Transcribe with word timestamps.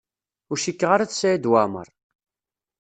Ur 0.51 0.57
cikkeɣ 0.63 0.91
ara 0.95 1.09
d 1.09 1.11
Saɛid 1.13 1.49
Waɛmaṛ. 1.51 1.87